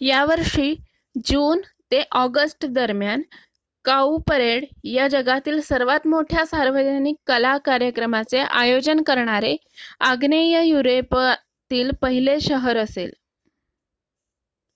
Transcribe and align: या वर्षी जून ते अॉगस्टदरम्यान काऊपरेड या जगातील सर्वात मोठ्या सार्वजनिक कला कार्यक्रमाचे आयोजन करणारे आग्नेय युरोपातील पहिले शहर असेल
या 0.00 0.22
वर्षी 0.24 0.74
जून 1.24 1.60
ते 1.92 2.02
अॉगस्टदरम्यान 2.12 3.22
काऊपरेड 3.84 4.64
या 4.86 5.08
जगातील 5.08 5.60
सर्वात 5.62 6.06
मोठ्या 6.06 6.44
सार्वजनिक 6.46 7.16
कला 7.26 7.56
कार्यक्रमाचे 7.64 8.40
आयोजन 8.42 9.02
करणारे 9.06 9.54
आग्नेय 10.04 10.62
युरोपातील 10.62 11.90
पहिले 12.02 12.38
शहर 12.42 12.76
असेल 12.78 13.12